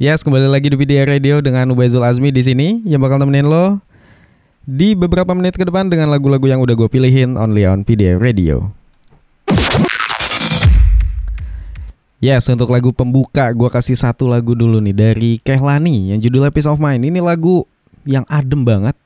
[0.00, 3.84] Yes, kembali lagi di Video Radio dengan Ubaizul Azmi di sini yang bakal nemenin lo
[4.64, 8.72] di beberapa menit ke depan dengan lagu-lagu yang udah gue pilihin only on Video Radio.
[12.16, 16.64] Yes, untuk lagu pembuka gue kasih satu lagu dulu nih dari Kehlani yang judulnya Peace
[16.64, 17.04] of Mind.
[17.04, 17.68] Ini lagu
[18.08, 18.96] yang adem banget,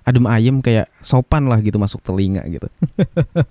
[0.00, 2.72] adem ayem kayak sopan lah gitu masuk telinga gitu.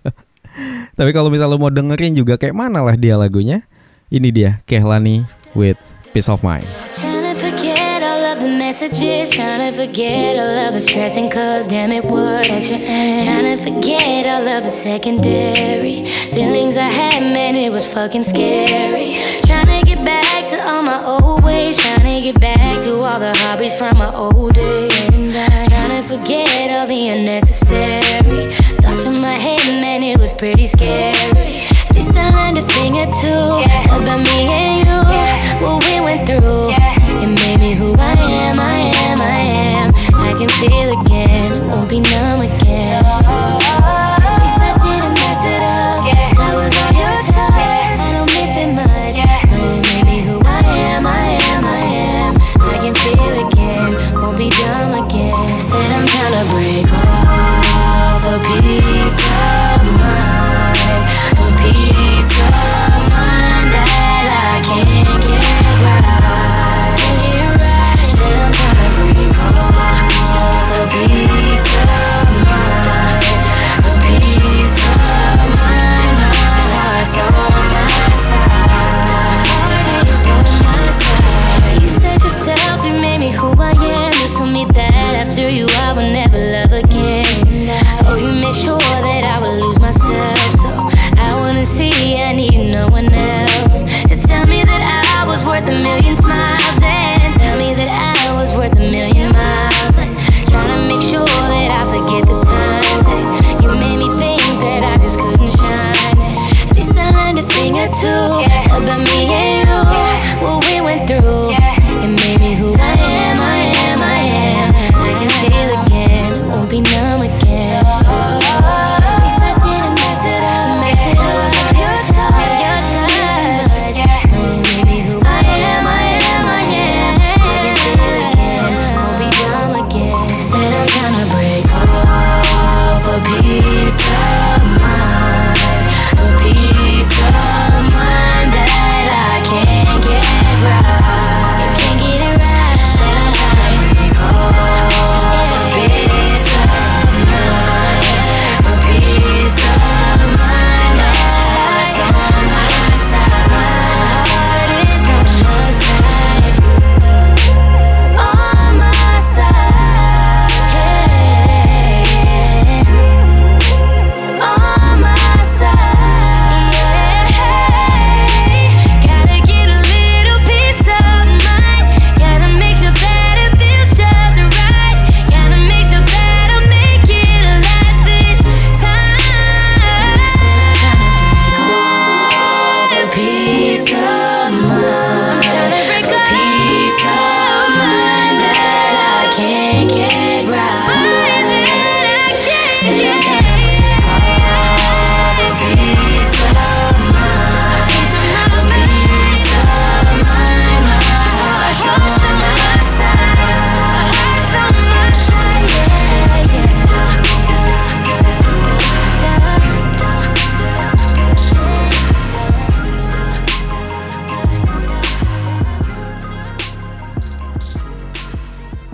[0.98, 3.62] Tapi kalau misalnya lo mau dengerin juga kayak mana lah dia lagunya,
[4.10, 6.66] ini dia Kehlani with Peace of Mind.
[6.96, 11.68] Trying to forget all of the messages, trying to forget all of the stressing, cause
[11.68, 12.70] damn it was.
[12.70, 19.18] Trying to forget all of the secondary feelings I had, man, it was fucking scary.
[19.46, 23.20] Trying to get back to all my old ways, trying to get back to all
[23.20, 25.18] the hobbies from my old days.
[25.68, 31.62] Trying to forget all the unnecessary thoughts in my head, man, it was pretty scary.
[31.90, 33.62] At least I learned a thing or two
[33.96, 34.87] about me and you,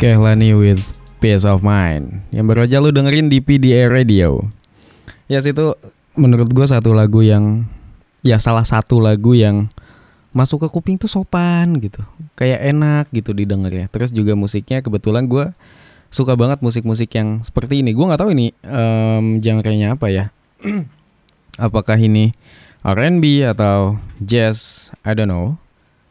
[0.04, 2.28] Kehlani with Peace of Mind.
[2.28, 4.52] Yang baru aja lu dengerin di PDA Radio.
[5.32, 5.80] Yes itu
[6.20, 7.64] menurut gue satu lagu yang
[8.20, 9.72] Ya salah satu lagu yang
[10.36, 12.04] Masuk ke kuping tuh sopan gitu.
[12.36, 15.56] Kayak enak gitu didengar ya Terus juga musiknya kebetulan gue
[16.12, 17.96] Suka banget musik-musik yang seperti ini.
[17.96, 20.36] Gue gak tahu ini um, genre-nya apa ya.
[21.64, 22.36] Apakah ini
[22.84, 24.92] R&B atau jazz?
[25.08, 25.56] I don't know.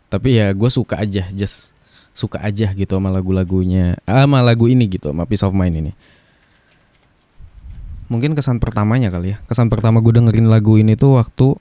[0.09, 1.72] Tapi ya gue suka aja Just
[2.13, 5.93] suka aja gitu sama lagu-lagunya ah, sama lagu ini gitu sama Peace of Mind ini.
[8.13, 9.39] Mungkin kesan pertamanya kali ya.
[9.49, 11.57] Kesan pertama gue dengerin lagu ini tuh waktu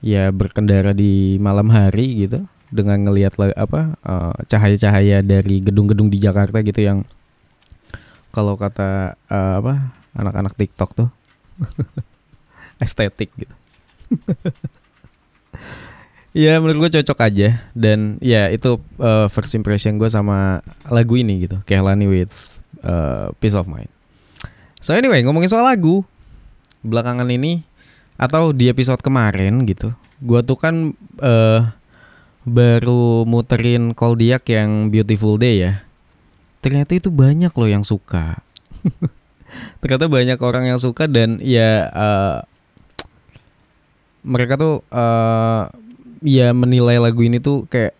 [0.00, 6.60] ya berkendara di malam hari gitu dengan ngelihat apa eh, cahaya-cahaya dari gedung-gedung di Jakarta
[6.60, 7.04] gitu yang
[8.32, 11.08] kalau kata eh, apa anak-anak TikTok tuh
[12.84, 13.54] estetik gitu
[16.38, 17.58] ya menurut gue cocok aja.
[17.74, 21.58] Dan ya itu uh, first impression gue sama lagu ini gitu.
[21.66, 22.30] Kehlani with
[22.86, 23.90] uh, Peace of Mind.
[24.78, 26.06] So anyway ngomongin soal lagu.
[26.86, 27.66] Belakangan ini
[28.14, 30.74] atau di episode kemarin gitu gue tuh kan
[31.22, 31.60] uh,
[32.42, 35.72] baru muterin Koldiak yang Beautiful Day ya.
[36.58, 38.42] Ternyata itu banyak loh yang suka.
[39.80, 42.36] Ternyata banyak orang yang suka dan ya uh,
[44.26, 45.70] mereka tuh uh,
[46.22, 47.94] ya menilai lagu ini tuh kayak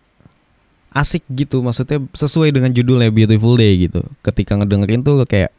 [0.93, 1.61] asik gitu.
[1.61, 4.03] Maksudnya sesuai dengan judulnya Beautiful Day gitu.
[4.25, 5.53] Ketika ngedengerin tuh kayak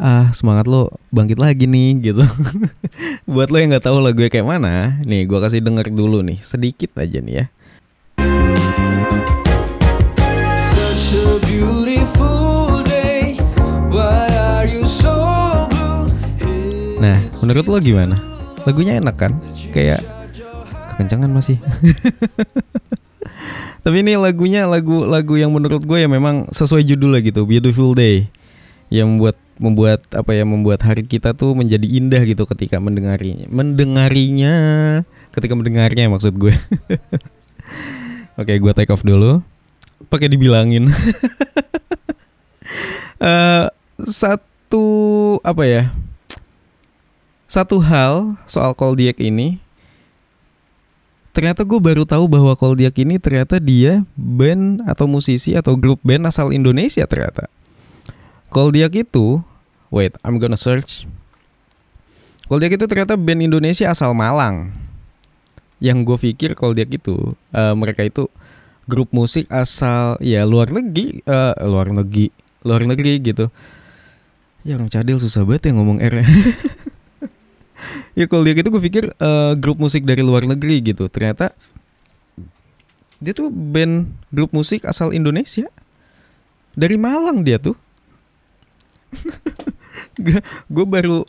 [0.00, 2.24] ah semangat lo bangkit lagi nih gitu.
[3.32, 6.96] Buat lo yang nggak tahu lagu kayak mana nih gua kasih denger dulu nih sedikit
[6.96, 7.46] aja nih ya.
[17.00, 18.20] Nah, menurut lo gimana?
[18.68, 19.32] Lagunya enak kan?
[19.72, 20.19] Kayak
[21.00, 21.56] kekencangan masih.
[23.80, 28.28] Tapi ini lagunya lagu-lagu yang menurut gue ya memang sesuai judul lah gitu, Beautiful Day.
[28.92, 33.48] Yang membuat membuat apa ya membuat hari kita tuh menjadi indah gitu ketika mendengarinya.
[33.48, 34.54] Mendengarinya,
[35.32, 36.52] ketika mendengarnya maksud gue.
[38.40, 39.40] Oke, gue take off dulu.
[40.12, 40.92] Pakai dibilangin.
[43.24, 43.72] uh,
[44.20, 44.84] satu
[45.40, 45.82] apa ya?
[47.48, 49.64] Satu hal soal Koldiak ini
[51.30, 56.26] ternyata gue baru tahu bahwa Koldiak ini ternyata dia band atau musisi atau grup band
[56.26, 57.46] asal Indonesia ternyata.
[58.50, 59.38] Koldiak itu,
[59.94, 61.06] wait, I'm gonna search.
[62.50, 64.74] Koldiak itu ternyata band Indonesia asal Malang.
[65.78, 68.26] Yang gue pikir Koldiak itu uh, mereka itu
[68.90, 72.34] grup musik asal ya luar negeri, uh, luar negeri,
[72.66, 73.46] luar negeri gitu.
[74.66, 76.20] Ya orang cadil susah banget ya ngomong R.
[78.14, 81.06] ya kalau dia gitu gue pikir uh, grup musik dari luar negeri gitu.
[81.06, 81.54] Ternyata
[83.20, 85.68] dia tuh band grup musik asal Indonesia.
[86.72, 87.76] Dari Malang dia tuh.
[90.74, 91.26] Gue baru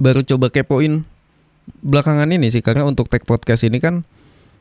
[0.00, 1.02] baru coba kepoin
[1.82, 2.62] belakangan ini sih.
[2.62, 4.06] Karena untuk tag podcast ini kan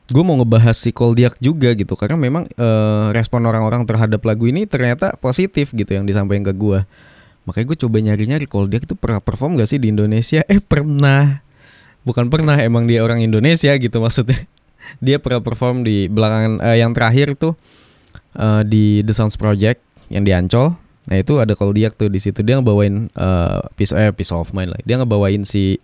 [0.10, 1.94] gue mau ngebahas si Koldiak juga gitu.
[1.94, 6.82] Karena memang uh, respon orang-orang terhadap lagu ini ternyata positif gitu yang disampaikan ke gue
[7.50, 10.46] Makanya gue coba nyari-nyari kalau dia itu pernah perform gak sih di Indonesia?
[10.46, 11.42] Eh pernah.
[12.06, 14.46] Bukan pernah emang dia orang Indonesia gitu maksudnya.
[15.06, 17.54] Dia pernah perform di belakangan uh, yang terakhir tuh
[18.34, 20.74] uh, di The Sounds Project yang di Ancol.
[21.06, 24.50] Nah itu ada kalau dia tuh di situ dia ngebawain uh, piece eh piece of
[24.50, 24.82] mind lah.
[24.86, 25.78] Dia ngebawain si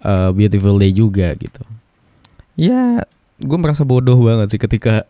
[0.00, 1.60] uh, Beautiful Day juga gitu.
[2.56, 3.04] Ya
[3.36, 5.04] gue merasa bodoh banget sih ketika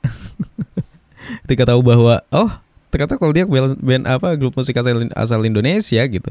[1.47, 2.51] ketika tahu bahwa oh
[2.93, 6.29] ternyata kalau dia band, band apa grup musik asal asal Indonesia gitu.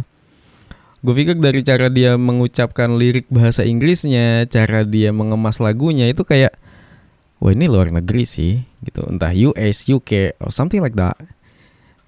[1.01, 6.53] Gue pikir dari cara dia mengucapkan lirik bahasa Inggrisnya cara dia mengemas lagunya itu kayak
[7.41, 9.01] wah ini luar negeri sih gitu.
[9.09, 11.17] Entah US UK or something like that.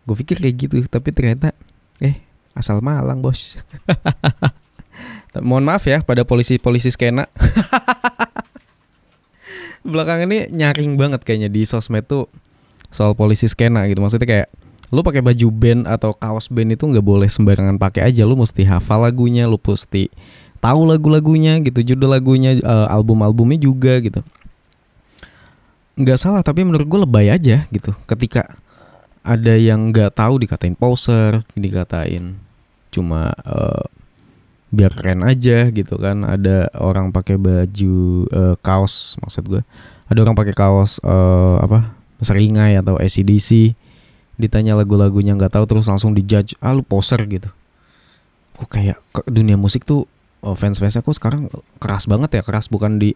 [0.06, 1.58] Gue pikir kayak gitu tapi ternyata
[1.98, 2.22] eh
[2.54, 3.58] asal Malang bos.
[5.42, 7.26] Mohon maaf ya pada polisi-polisi skena.
[9.82, 12.30] Belakang ini nyaring banget kayaknya di sosmed tuh
[12.94, 14.00] soal polisi skena gitu.
[14.00, 14.48] Maksudnya kayak
[14.94, 18.22] lu pakai baju band atau kaos band itu nggak boleh sembarangan pakai aja.
[18.24, 20.13] Lu mesti hafal lagunya lu mesti
[20.62, 24.22] tahu lagu-lagunya gitu judul lagunya uh, album-albumnya juga gitu.
[25.98, 27.92] Nggak salah tapi menurut gue lebay aja gitu.
[28.06, 28.45] Ketika
[29.26, 32.38] ada yang nggak tahu dikatain poser dikatain
[32.94, 33.83] cuma uh,
[34.69, 36.21] biar keren aja gitu kan.
[36.21, 39.62] Ada orang pakai baju uh, kaos maksud gue
[40.06, 43.75] ada orang pakai kaos uh, apa seringai atau ACDC
[44.35, 47.49] ditanya lagu-lagunya nggak tahu terus langsung dijudge ah lu poser gitu.
[48.57, 48.97] Kok kayak
[49.30, 50.09] dunia musik tuh
[50.42, 53.13] oh, fans-fansnya kok sekarang keras banget ya keras bukan di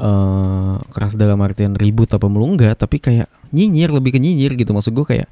[0.00, 4.70] uh, keras dalam artian ribut apa mulu enggak tapi kayak nyinyir lebih ke nyinyir gitu.
[4.76, 5.28] Maksud gue kayak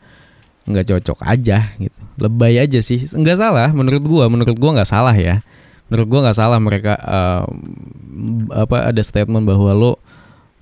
[0.65, 1.99] nggak cocok aja gitu.
[2.17, 3.05] Lebay aja sih.
[3.05, 5.45] Nggak salah menurut gue menurut gue nggak salah ya.
[5.93, 7.45] Menurut gue nggak salah mereka uh,
[8.57, 9.93] apa ada statement bahwa lo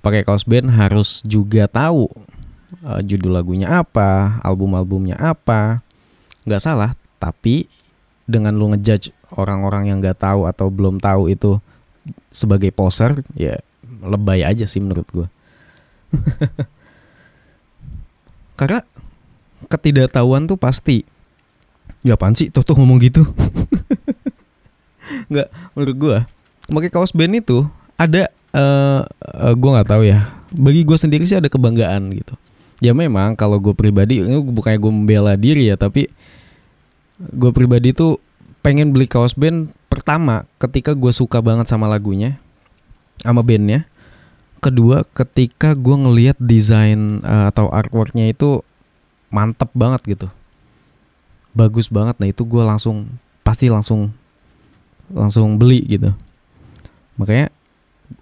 [0.02, 2.11] pakai kaos band harus juga tahu
[2.82, 5.80] uh, judul lagunya apa, album-albumnya apa.
[6.42, 6.90] Nggak salah,
[7.23, 7.71] tapi
[8.26, 11.62] dengan lu ngejudge orang-orang yang nggak tahu atau belum tahu itu
[12.35, 13.62] sebagai poser, ya
[14.02, 15.28] lebay aja sih menurut gue.
[18.59, 18.82] Karena
[19.71, 21.06] ketidaktahuan tuh pasti.
[22.02, 23.23] Ya apaan sih, tuh ngomong gitu.
[25.30, 26.18] Nggak, menurut gue.
[26.66, 27.62] Pakai kaos band itu
[27.94, 30.28] ada uh, uh, gue nggak tahu ya.
[30.52, 32.37] Bagi gue sendiri sih ada kebanggaan gitu.
[32.82, 36.11] Ya memang kalau gue pribadi ini bukannya gue membela diri ya tapi
[37.23, 38.18] gue pribadi tuh
[38.59, 42.38] pengen beli kaos band pertama ketika gue suka banget sama lagunya
[43.23, 43.87] sama bandnya.
[44.62, 48.62] Kedua ketika gue ngelihat desain uh, atau artworknya itu
[49.30, 50.28] mantep banget gitu.
[51.54, 52.18] Bagus banget.
[52.18, 53.11] Nah itu gue langsung
[53.42, 54.14] pasti langsung
[55.11, 56.14] langsung beli gitu.
[57.18, 57.50] Makanya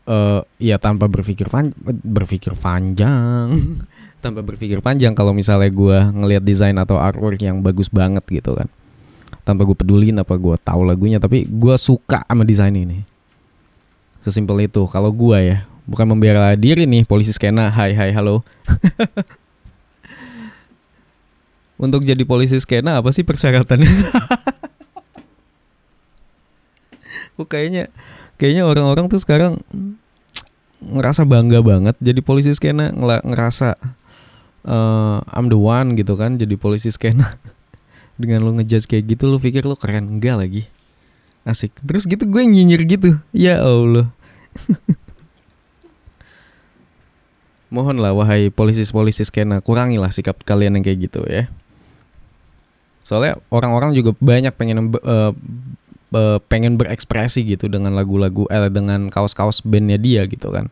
[0.09, 3.57] uh, ya tanpa berpikir pan berpikir panjang.
[4.21, 8.69] Tanpa berpikir panjang kalau misalnya gue ngelihat desain atau artwork yang bagus banget gitu kan.
[9.49, 13.01] Tanpa gue pedulin apa gue tahu lagunya tapi gue suka sama desain ini.
[14.21, 14.85] Sesimpel itu.
[14.93, 17.73] Kalau gue ya bukan membela diri nih polisi skena.
[17.73, 18.45] Hai hai halo.
[21.81, 23.89] Untuk jadi polisi skena apa sih persyaratannya
[27.41, 27.89] kok kayaknya
[28.41, 29.61] kayaknya orang-orang tuh sekarang
[30.81, 33.77] ngerasa bangga banget jadi polisi skena ngerasa
[34.65, 37.37] uh, I'm the one gitu kan jadi polisi skena.
[38.21, 40.21] Dengan lo ngejudge kayak gitu lo pikir lo keren?
[40.21, 40.63] Enggak lagi.
[41.45, 41.73] Asik.
[41.81, 43.17] Terus gitu gue nyinyir gitu.
[43.33, 44.13] Ya Allah.
[47.71, 51.47] Mohonlah wahai polisi-polisi skena kurangilah sikap kalian yang kayak gitu ya.
[53.07, 55.33] Soalnya orang-orang juga banyak pengen uh,
[56.15, 60.71] uh, pengen berekspresi gitu dengan lagu-lagu eh dengan kaos-kaos bandnya dia gitu kan.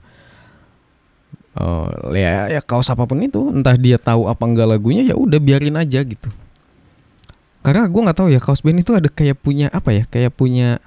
[1.59, 5.43] Uh, ya ya kaos apa pun itu entah dia tahu apa enggak lagunya ya udah
[5.43, 6.31] biarin aja gitu.
[7.67, 10.79] Karena gue nggak tahu ya kaos band itu ada kayak punya apa ya kayak punya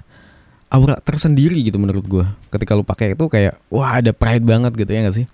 [0.72, 4.88] aura tersendiri gitu menurut gue ketika lu pakai itu kayak wah ada pride banget gitu
[4.88, 5.26] ya gak sih?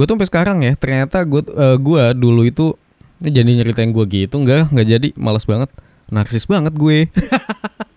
[0.00, 2.72] Gue tuh sampai sekarang ya ternyata gue uh, gua dulu itu
[3.20, 5.68] jadi nyeritain gue gitu nggak nggak jadi malas banget.
[6.08, 7.06] Narsis banget gue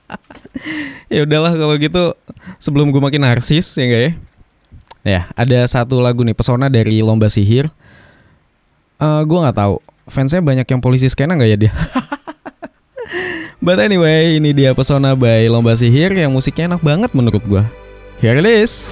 [1.13, 2.03] ya udahlah kalau gitu
[2.61, 4.11] sebelum gue makin narsis ya enggak ya
[5.03, 7.67] ya ada satu lagu nih pesona dari lomba sihir
[9.01, 11.73] uh, eh, gue nggak tahu fansnya banyak yang polisi skena nggak ya dia
[13.63, 17.63] But anyway, ini dia pesona by Lomba Sihir yang musiknya enak banget menurut gue.
[18.19, 18.91] Here it is.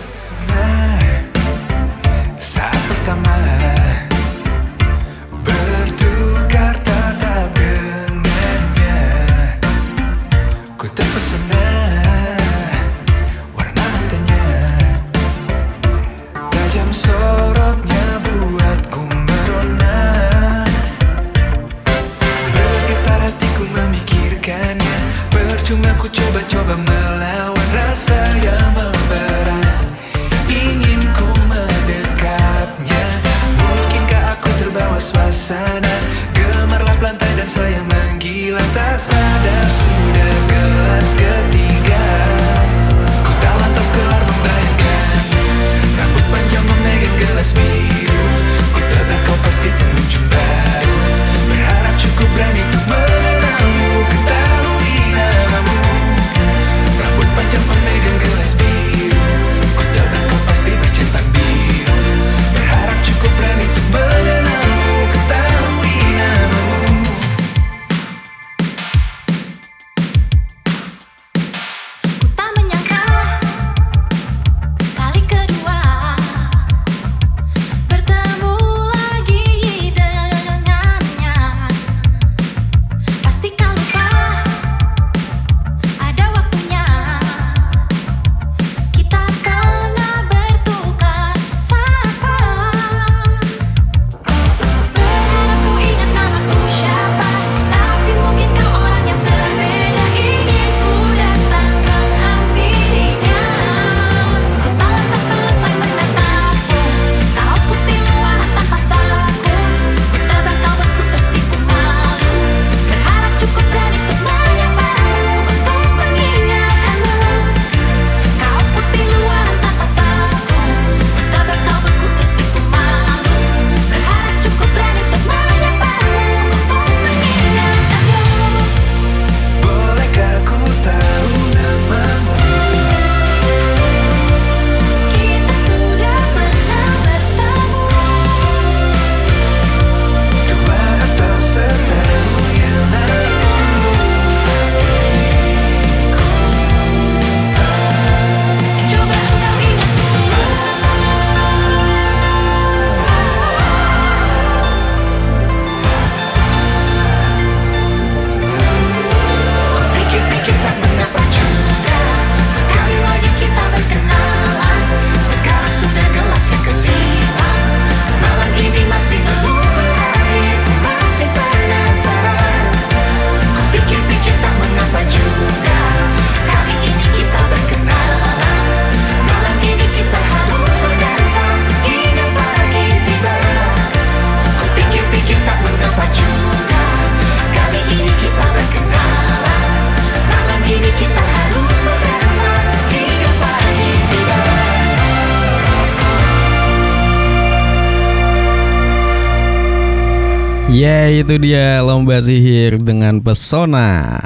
[200.82, 204.18] Ya itu dia lomba sihir dengan pesona.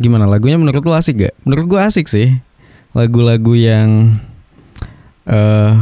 [0.00, 1.36] Gimana lagunya menurut lo asik gak?
[1.44, 2.40] Menurut gue asik sih.
[2.96, 4.16] Lagu-lagu yang
[5.28, 5.76] eh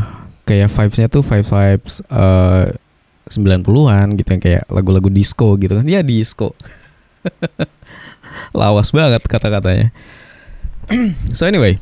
[0.46, 2.70] Kayak vibesnya tuh vibe vibes eh
[3.26, 5.86] 90-an gitu yang kayak lagu-lagu disco gitu kan.
[5.86, 6.54] Ya disco.
[8.58, 9.94] Lawas banget kata-katanya.
[11.34, 11.78] So anyway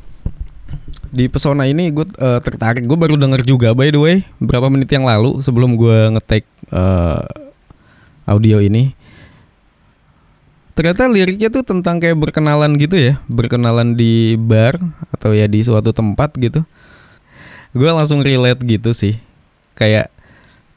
[1.14, 2.84] di pesona ini gue eh, tertarik.
[2.84, 7.22] Gue baru denger juga by the way berapa menit yang lalu sebelum gue ngetek eh,
[8.26, 8.92] audio ini.
[10.74, 14.74] Ternyata liriknya tuh tentang kayak berkenalan gitu ya berkenalan di bar
[15.14, 16.66] atau ya di suatu tempat gitu.
[17.70, 19.22] Gue langsung relate gitu sih.
[19.78, 20.10] Kayak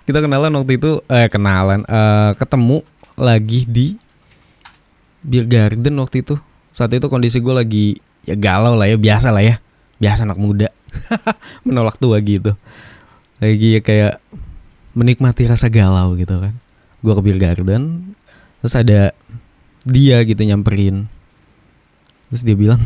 [0.06, 2.86] kita kenalan waktu itu eh kenalan eh, ketemu
[3.18, 3.98] lagi di
[5.26, 6.38] beer garden waktu itu.
[6.70, 7.86] Saat itu kondisi gue lagi
[8.22, 9.58] ya galau lah ya biasa lah ya.
[9.98, 10.70] Biasa anak muda.
[11.66, 12.54] Menolak tua gitu.
[13.42, 14.22] Lagi ya kayak
[14.98, 16.58] menikmati rasa galau gitu kan.
[17.06, 18.14] Gue ke beer garden
[18.58, 19.14] terus ada
[19.86, 21.06] dia gitu nyamperin.
[22.34, 22.82] Terus dia bilang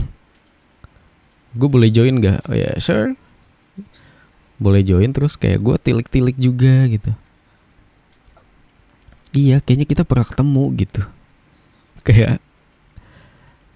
[1.56, 3.16] gue boleh join gak oh ya sure.
[4.60, 7.12] Boleh join terus kayak gue tilik-tilik juga gitu.
[9.32, 11.02] Iya kayaknya kita pernah ketemu gitu.
[12.08, 12.44] Kayak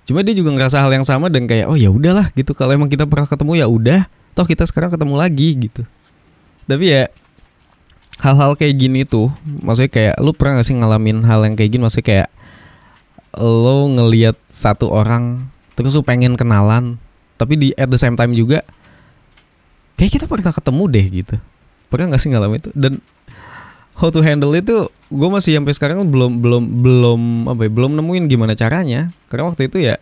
[0.05, 2.51] cuma dia juga ngerasa hal yang sama dan kayak oh ya udahlah gitu.
[2.51, 4.01] Kalau emang kita pernah ketemu ya udah.
[4.35, 5.87] Toh kita sekarang ketemu lagi gitu.
[6.67, 7.07] Tapi ya
[8.19, 11.81] hal-hal kayak gini tuh maksudnya kayak lu pernah gak sih ngalamin hal yang kayak gini?
[11.84, 12.29] Maksudnya kayak
[13.36, 16.95] lo ngelihat satu orang terus lu pengen kenalan
[17.36, 18.63] tapi di at the same time juga
[20.00, 21.36] kayak kita pernah ketemu deh gitu.
[21.91, 22.72] Pernah gak sih ngalamin itu?
[22.72, 23.03] Dan
[24.00, 28.24] how to handle itu gue masih sampai sekarang belum belum belum apa ya, belum nemuin
[28.31, 29.11] gimana caranya.
[29.27, 30.00] Karena waktu itu ya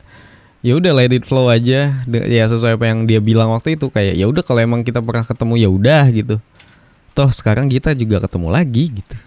[0.63, 2.05] ya udah let it flow aja.
[2.05, 5.25] Ya sesuai apa yang dia bilang waktu itu kayak ya udah kalau emang kita pernah
[5.25, 6.37] ketemu ya udah gitu
[7.13, 9.17] toh sekarang kita juga ketemu lagi gitu.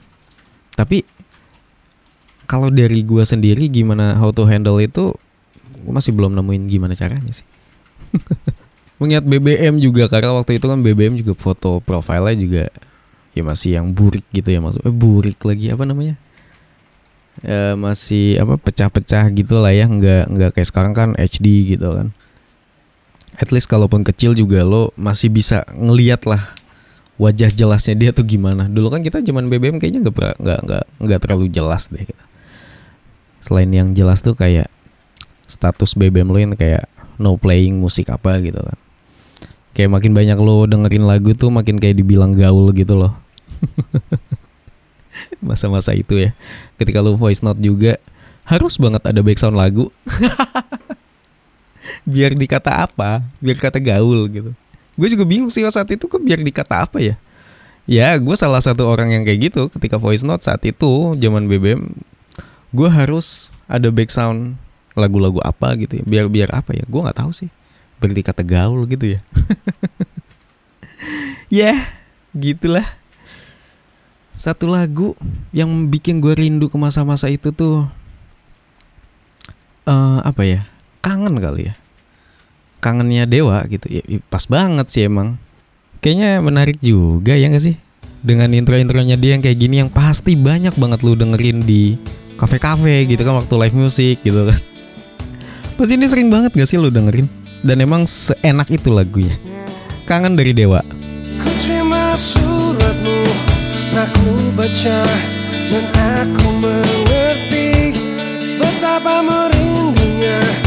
[0.75, 1.07] Tapi
[2.47, 5.15] kalau dari gue sendiri gimana how to handle itu
[5.83, 7.47] gue masih belum nemuin gimana caranya sih.
[8.99, 12.65] Mengingat BBM juga karena waktu itu kan BBM juga foto profilnya juga
[13.37, 16.17] ya masih yang burik gitu ya maksudnya eh, burik lagi apa namanya?
[17.45, 22.11] Ya masih apa pecah-pecah gitu lah ya nggak nggak kayak sekarang kan HD gitu kan.
[23.37, 26.57] At least kalaupun kecil juga lo masih bisa ngeliat lah
[27.17, 28.69] wajah jelasnya dia tuh gimana.
[28.69, 32.05] Dulu kan kita zaman BBM kayaknya nggak nggak nggak nggak terlalu jelas deh.
[33.41, 34.69] Selain yang jelas tuh kayak
[35.49, 38.79] status BBM lo yang kayak no playing musik apa gitu kan.
[39.77, 43.13] Kayak makin banyak lo dengerin lagu tuh makin kayak dibilang gaul gitu loh.
[45.47, 46.31] Masa-masa itu ya.
[46.77, 47.97] Ketika lo voice note juga
[48.45, 49.85] harus banget ada background lagu.
[52.09, 53.25] Biar dikata apa?
[53.41, 54.53] Biar kata gaul gitu
[54.97, 57.15] gue juga bingung sih saat itu kok biar dikata apa ya?
[57.87, 61.95] Ya gue salah satu orang yang kayak gitu ketika voice note saat itu zaman BBM
[62.75, 64.59] gue harus ada background
[64.99, 66.83] lagu-lagu apa gitu ya biar biar apa ya?
[66.89, 67.53] Gue nggak tahu sih.
[68.01, 69.21] Berarti kata gaul gitu ya.
[71.47, 71.95] Ya
[72.35, 72.83] gitulah.
[74.35, 75.15] Satu lagu
[75.55, 77.87] yang bikin gue rindu ke masa-masa itu tuh
[79.87, 80.67] eh apa ya?
[81.07, 81.79] Kangen kali ya
[82.87, 83.91] kangennya dewa gitu.
[83.91, 85.35] Ya pas banget sih emang.
[85.99, 87.75] Kayaknya menarik juga ya gak sih?
[88.23, 91.99] Dengan intro-intronya dia yang kayak gini yang pasti banyak banget lu dengerin di
[92.39, 94.61] kafe-kafe gitu kan waktu live music gitu kan.
[95.75, 97.27] Pasti ini sering banget gak sih lu dengerin?
[97.67, 99.35] Dan emang seenak itu lagunya.
[100.07, 100.79] Kangen dari dewa.
[101.43, 103.19] Ku terima suratmu
[103.93, 105.01] Aku baca
[105.67, 107.99] dan aku mengerti
[108.57, 110.66] Betapa merindunya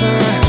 [0.00, 0.45] kata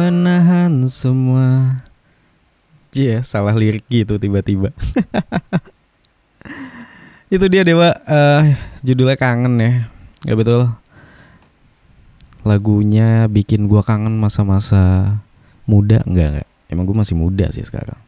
[0.00, 1.84] Menahan semua.
[2.88, 4.72] Cie, salah lirik gitu tiba-tiba.
[7.34, 7.92] Itu dia Dewa.
[8.08, 9.92] Eh Judulnya kangen ya.
[10.24, 10.72] Ya betul.
[12.48, 15.20] Lagunya bikin gua kangen masa-masa
[15.68, 16.00] muda.
[16.08, 16.48] Enggak, enggak.
[16.72, 18.00] Emang gue masih muda sih sekarang.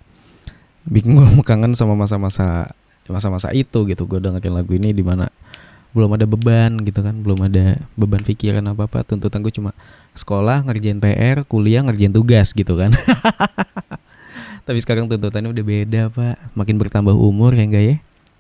[0.89, 2.73] Bikin gua kangen sama masa-masa
[3.05, 4.09] Masa-masa itu gitu.
[4.09, 5.29] Gue dengerin lagu ini di mana
[5.93, 9.77] belum ada beban gitu kan belum ada beban pikiran apa apa tuntutan gue cuma
[10.17, 12.93] sekolah ngerjain PR kuliah ngerjain tugas gitu kan.
[14.67, 16.37] Tapi sekarang tuntutannya udah beda pak.
[16.55, 17.97] Makin bertambah umur ya enggak ya?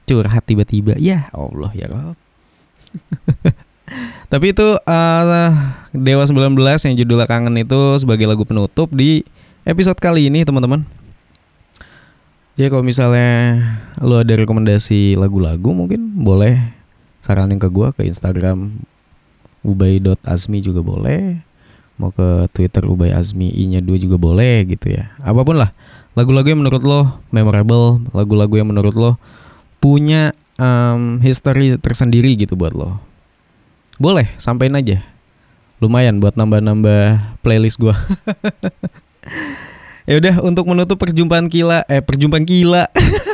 [0.06, 0.94] Curhat tiba-tiba.
[0.96, 2.16] Ya Allah ya Rob.
[4.32, 5.50] Tapi itu eh,
[5.92, 9.26] Dewa 19 yang judulnya kangen itu sebagai lagu penutup di
[9.66, 10.86] episode kali ini teman-teman.
[12.52, 13.28] Jadi kalau misalnya
[14.00, 16.60] lo ada rekomendasi lagu-lagu mungkin boleh
[17.22, 18.82] saranin ke gua ke Instagram
[19.62, 21.38] ubay.azmi juga boleh.
[21.96, 25.14] Mau ke Twitter ubay azmi i nya 2 juga boleh gitu ya.
[25.22, 25.70] Apa pun lah.
[26.18, 29.10] Lagu-lagu yang menurut lo memorable lagu-lagu yang menurut lo
[29.80, 32.98] punya em, history tersendiri gitu buat lo.
[34.02, 35.00] Boleh sampein aja.
[35.78, 37.94] Lumayan buat nambah-nambah playlist gua.
[40.02, 42.90] Ya udah untuk menutup perjumpaan kila eh perjumpaan gila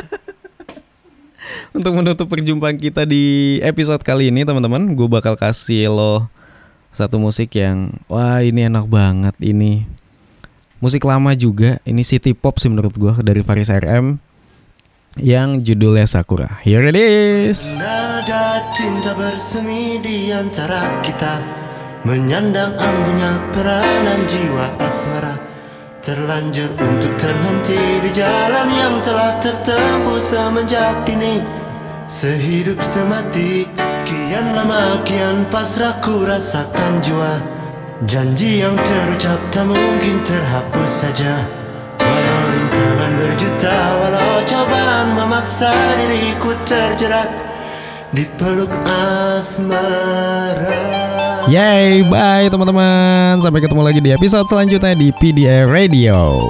[1.75, 6.25] untuk menutup perjumpaan kita di episode kali ini teman-teman gue bakal kasih lo
[6.89, 9.85] satu musik yang wah ini enak banget ini.
[10.79, 14.15] Musik lama juga ini city pop sih menurut gue dari Faris RM
[15.19, 16.61] yang judulnya Sakura.
[16.63, 17.75] Here it is!
[17.75, 21.59] Nada cinta bersemi di antara kita
[22.07, 22.79] Menyandang
[23.51, 25.48] peranan jiwa asmara
[25.99, 31.43] Terlanjur untuk terhenti di jalan yang telah tertempuh semenjak dini
[32.07, 33.67] Sehidup semati
[34.07, 37.43] Kian lama kian pasrah ku rasakan jua
[38.07, 41.35] Janji yang terucap tak mungkin terhapus saja.
[41.99, 47.43] Walau rintangan berjuta Walau cobaan memaksa diriku terjerat
[48.15, 50.98] Di peluk asmara
[51.49, 53.41] Yay, bye teman-teman.
[53.41, 56.45] Sampai ketemu lagi di episode selanjutnya di PDA Radio.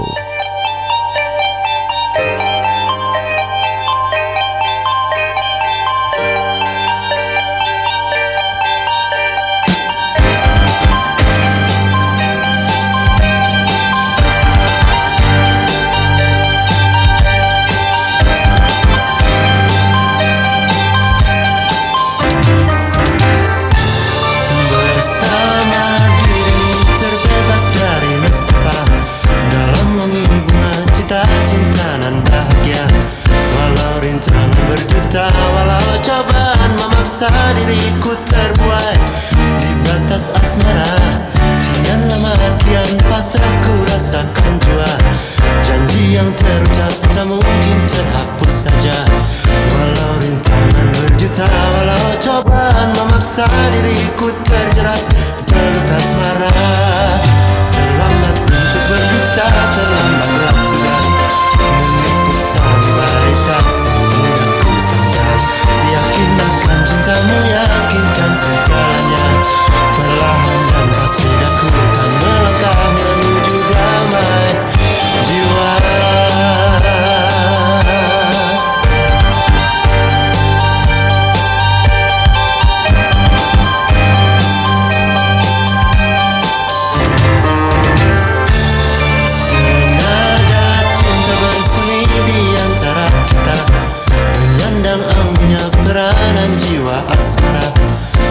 [97.49, 97.65] Asmara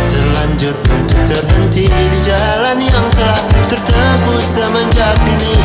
[0.08, 5.56] Terlanjur untuk terhenti di jalan yang telah tertempuh semenjak dini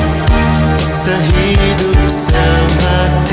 [0.94, 3.33] Sehidup semati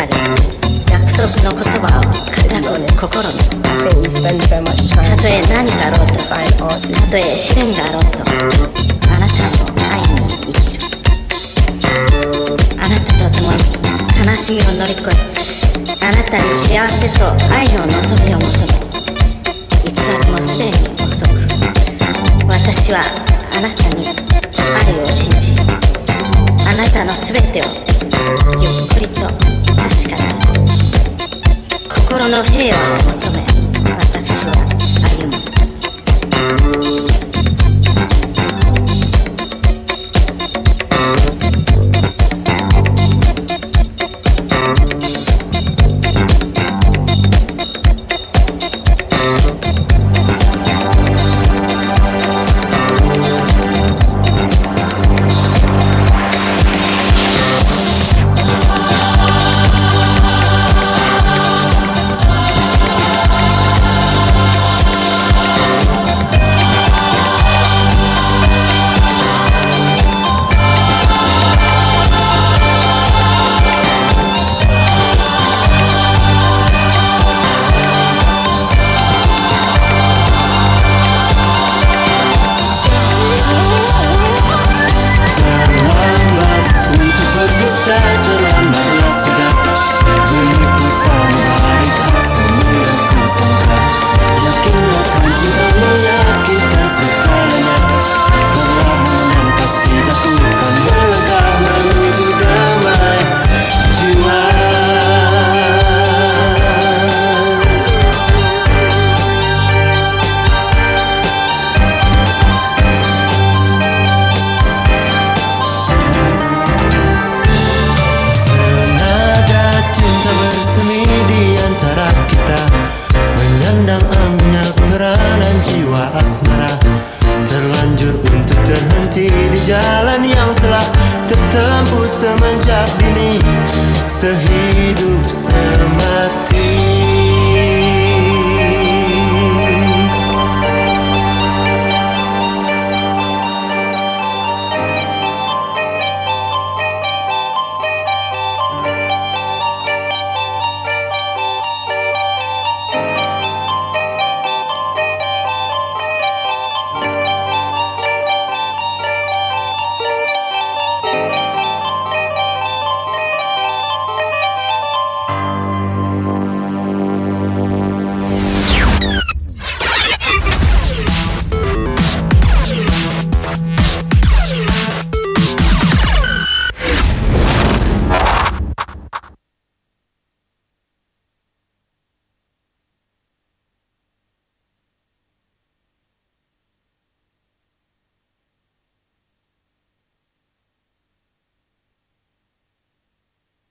[0.00, 0.08] 約
[1.12, 3.36] 束の言葉を固く心に
[4.88, 6.40] たとえ何があろうとた
[7.10, 8.24] とえ試練があろうと
[9.12, 10.88] あなたの愛に生きる。
[12.78, 13.60] あなたと共に
[14.24, 15.12] 悲しみを乗り越え
[16.00, 18.72] あなたに幸せと愛の望みを求め
[19.84, 20.72] 偽りもすでに
[21.10, 21.30] 遅く
[22.48, 23.00] 私は
[23.54, 25.99] あなたに愛を信じ
[26.80, 29.36] なたの全てをゆっくりと確
[30.08, 30.40] かに
[31.90, 33.44] 心の平和を求め
[33.84, 34.52] 私は
[35.18, 35.26] 歩
[37.26, 37.29] む。